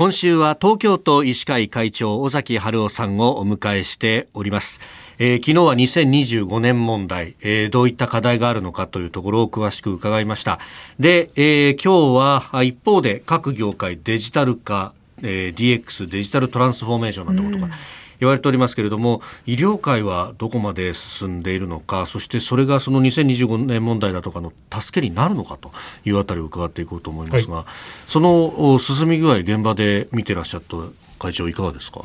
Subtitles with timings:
[0.00, 4.80] 今週は東京都医師会会長尾崎春夫さんをお迎えしております。
[5.18, 10.58] えー、昨日は2025年問題、えー、どういった課題があるのかというところを詳しく伺いました。
[10.98, 17.72] で、えー、今日は一方で各業界デジタル化、えー、DX デジタルトランスフォーメーションなどことか、うん。
[18.20, 25.72] 言われておりますけれども医療界はどこまで進んでいるのかそしてそれがその2025年問題だとかの助けになるのかと
[26.04, 27.64] いうあたりを伺っていこうと思いますが、はい、
[28.06, 30.76] その進み具合現場で見てらっしゃった
[31.18, 32.02] 会長いかがですか？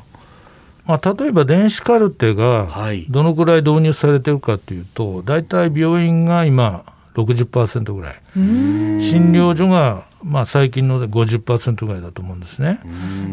[0.85, 2.69] まあ、例えば電子カルテが
[3.09, 8.15] どのくらい導入されてるかというと、大体病院が今60%ぐらい。
[8.35, 12.79] 診療所がまあ最近ので50%ぐらいだと思うんですね。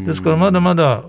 [0.06, 1.02] ですからまだまだ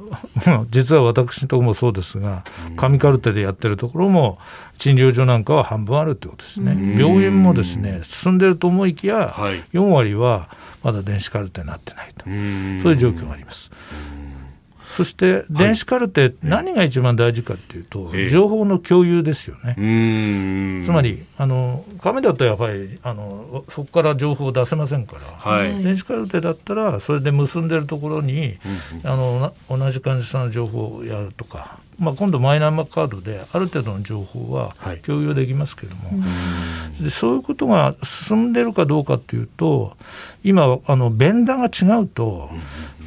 [0.70, 2.44] 実は私のところもそうですが
[2.76, 4.40] 紙カルテでやってるところも
[4.80, 6.98] 診療所なんかは半分あるということですね。
[7.00, 9.36] 病院もですね進んでると思いきや
[9.74, 10.50] 4割は
[10.84, 12.26] まだ電子カルテになってないと。
[12.26, 13.70] そういう状況があります。
[14.96, 20.82] そして電子カルテ、何が一番大事かっていうと、情報の共有ですよね。
[20.84, 28.58] つまりあの紙だとやっぱりあのそこから情報を出せませんから、はい、電子カルテだったらそれで結んでるところに、
[29.04, 31.80] あの同じ患者さんの情報をやるとか。
[32.00, 36.28] まあ、今度マイナンバーカードである程度の情報は共有できますけれども、は
[37.00, 39.96] い、でそういうことが進んでるかどうかというと
[40.44, 42.50] 今あのベンダーが違うと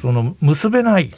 [0.01, 1.09] その結べない。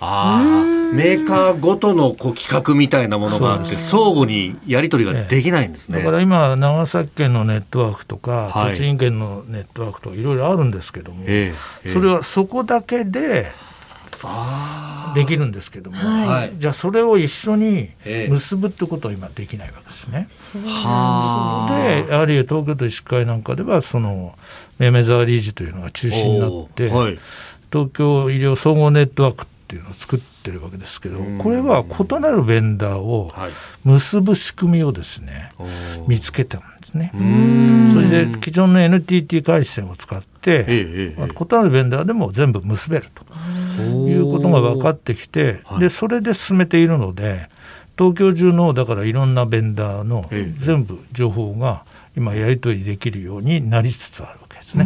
[0.00, 11.54] あメーカーごとのこう企画みたいなものがあって相互にやり取りができないんですね、だから今長崎県のネットワークとか、はい、栃木県のネットワークとかいろいろあるんですけども、え
[11.86, 13.46] それはそこだけで
[15.14, 17.90] できるんですけども、はい、じゃあそれを一緒に
[18.28, 20.28] 結ぶってことは今できないわけですね。
[20.30, 24.36] そでやはり東京都医師会なんかではその
[24.78, 27.18] メメザー理事というのが中心になって、はい、
[27.72, 33.32] 東京医療総合ネットワークっていうのを作ってるわけですけど、これは異なるベンダーを
[33.84, 35.50] 結ぶ仕組みをですね、
[36.06, 37.10] 見つけたんですね。
[37.12, 37.18] そ
[38.00, 47.48] れで既存の NTT 回線を使って、異なるベンダーでも全部結べるということが分かってきて、でそれで進めているので
[47.98, 51.84] 東京中のだからいろんなベンダーの全部情報が
[52.16, 54.84] 今やり取りできるようになりつつあるわけですね。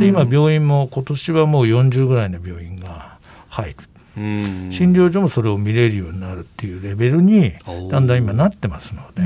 [0.00, 3.11] で今病院も今年はもう40ぐらいの病院が
[3.52, 3.76] 入る。
[4.14, 7.52] 診療所もそれを見れるようになるっていうレベルに
[7.90, 9.22] だんだん今なってますので、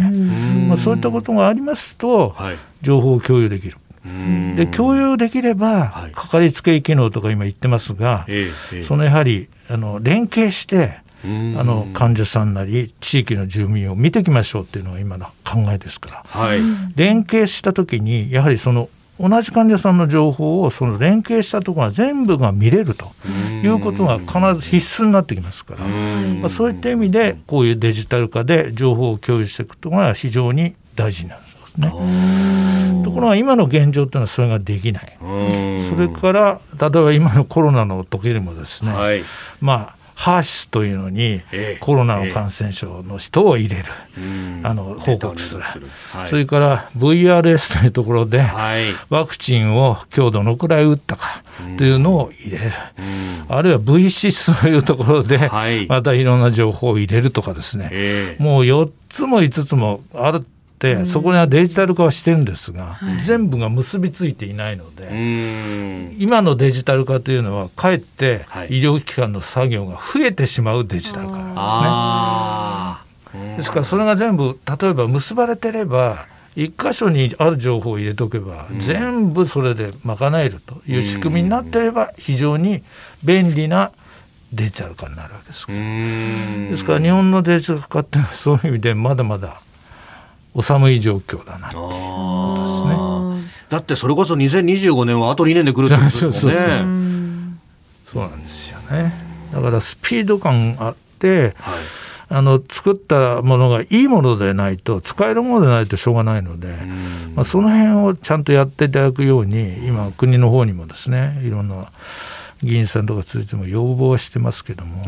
[0.66, 2.37] まあ、そういったことがありますと、
[2.82, 3.78] 情報を共有できる。
[4.56, 8.26] で共有できれば、かかりつけ医機能とか今言ってますが、
[8.82, 16.60] そのやはりあの連携して、あの患者さんなり地域の住民を見ていきましょうっていうのが今の考えですから、はい、
[16.94, 18.88] 連携した時にやはりその
[19.19, 23.12] 同じ患者さんの情報をその連携したところが全部が見れると
[23.62, 33.05] いうことが必ず必須になってきますから、まあ、そういった意味でこういうデジタル化で情報を共有していくことが非常に大事になるんですね。
[33.05, 35.19] ところが今の現状というのはそれができない。
[35.88, 39.22] それから例えば今のコロナの時でもですね、はい、
[39.60, 41.43] まあハーシスというのに
[41.81, 43.84] コロナの感染症の人を入れる、
[44.62, 45.62] あの報告する、
[46.28, 48.43] それから VRS というところで、
[49.10, 51.43] ワクチンを今日どのくらい打ったか
[51.76, 52.72] というのを入れる、
[53.49, 55.50] あるいは V シスというところで、
[55.88, 60.44] またいろんな情報を入れるとかですね、もう4つも5つもある
[61.06, 71.44] そこにはデジタル化はしてるんですが、はい、全部が結びついていないので今のデジタル化というのはかえって医療機関の作業が増えてしまうデジタル化な
[72.94, 73.56] んですね。
[73.56, 76.26] ですからそれが全部例えば結ばれてれば
[76.56, 82.82] 一箇所にある情報を入れとけば、全部それで賄えるという仕組みになっていれば非常に
[83.22, 83.93] 便利な
[84.54, 89.60] デジタル化になるわけですですから日本のデジタル化ってそういう意味でまだまだ
[90.56, 93.50] お寒い状況だなっていうことですね。
[93.69, 97.59] だってそれこそ2025年はあと2年で来るってことですもんね。
[98.06, 99.12] そうなんですよね。
[99.53, 101.79] だからスピード感あって、はい、
[102.31, 106.69] あの作ったものがいいものでないと使えるものでないとしょうがないので、
[107.35, 111.93] まあ、その辺をちゃんとやっていただくように今国の方にもですねいろんな
[112.62, 115.05] 議員さんとかついても要望はしてますけども。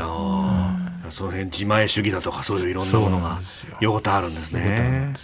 [1.11, 3.39] その辺自前主義だとかそういういろんなものが
[3.81, 5.15] 用途あるんですね。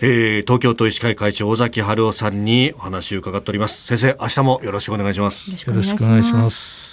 [0.00, 3.84] えー、東京都医師会会長尾崎春夫さんにお話を伺っております。
[3.84, 5.50] 先生明日もよろしくお願いします。
[5.68, 6.85] よろしくお願いします